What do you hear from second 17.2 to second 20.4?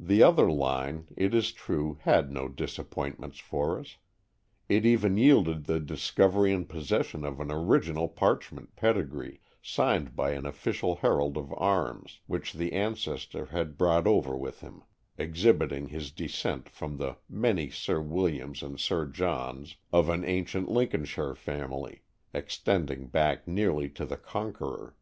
many Sir Williams and Sir Johns of an